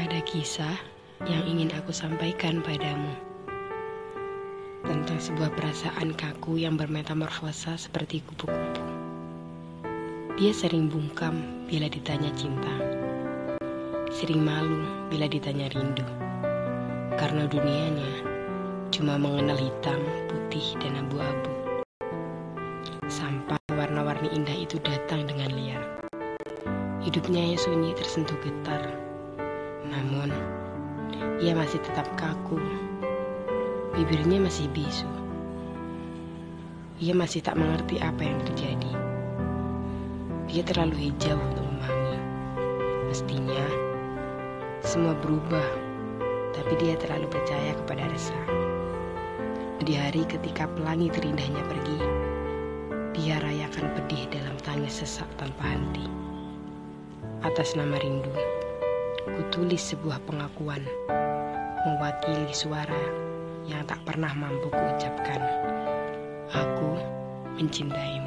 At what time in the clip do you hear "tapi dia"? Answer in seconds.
46.54-46.94